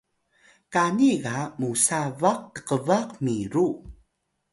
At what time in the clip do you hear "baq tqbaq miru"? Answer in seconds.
2.21-3.67